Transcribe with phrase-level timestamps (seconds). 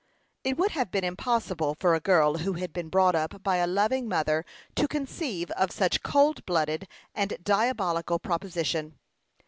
[0.43, 3.67] It would have been impossible for a girl who had been brought up by a
[3.67, 8.97] loving mother to conceive of such a cold blooded and diabolical proposition.